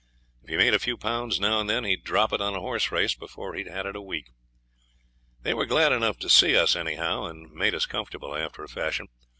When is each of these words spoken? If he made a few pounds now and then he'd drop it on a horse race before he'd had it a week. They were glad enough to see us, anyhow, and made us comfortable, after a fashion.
If 0.41 0.49
he 0.49 0.57
made 0.57 0.73
a 0.73 0.79
few 0.79 0.97
pounds 0.97 1.39
now 1.39 1.59
and 1.59 1.69
then 1.69 1.83
he'd 1.83 2.03
drop 2.03 2.33
it 2.33 2.41
on 2.41 2.55
a 2.55 2.59
horse 2.59 2.91
race 2.91 3.13
before 3.13 3.53
he'd 3.53 3.67
had 3.67 3.85
it 3.85 3.95
a 3.95 4.01
week. 4.01 4.31
They 5.43 5.53
were 5.53 5.67
glad 5.67 5.91
enough 5.91 6.17
to 6.21 6.27
see 6.29 6.57
us, 6.57 6.75
anyhow, 6.75 7.25
and 7.25 7.51
made 7.51 7.75
us 7.75 7.85
comfortable, 7.85 8.35
after 8.35 8.63
a 8.63 8.67
fashion. 8.67 9.09